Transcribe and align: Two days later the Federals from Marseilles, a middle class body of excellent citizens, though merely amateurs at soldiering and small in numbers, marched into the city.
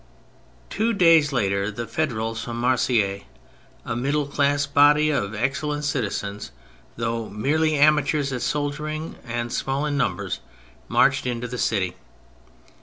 Two 0.71 0.93
days 0.93 1.31
later 1.31 1.69
the 1.69 1.85
Federals 1.85 2.43
from 2.43 2.59
Marseilles, 2.59 3.21
a 3.85 3.95
middle 3.95 4.25
class 4.25 4.65
body 4.65 5.11
of 5.11 5.35
excellent 5.35 5.85
citizens, 5.85 6.49
though 6.95 7.29
merely 7.29 7.75
amateurs 7.77 8.33
at 8.33 8.41
soldiering 8.41 9.17
and 9.27 9.53
small 9.53 9.85
in 9.85 9.97
numbers, 9.97 10.39
marched 10.89 11.27
into 11.27 11.47
the 11.47 11.59
city. 11.59 11.93